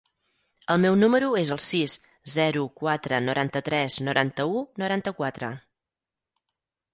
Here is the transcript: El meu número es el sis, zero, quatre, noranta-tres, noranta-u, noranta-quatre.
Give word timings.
El 0.75 0.79
meu 0.85 0.95
número 1.01 1.27
es 1.41 1.51
el 1.55 1.59
sis, 1.65 1.93
zero, 2.35 2.63
quatre, 2.79 3.19
noranta-tres, 3.27 3.99
noranta-u, 4.09 4.65
noranta-quatre. 4.85 5.53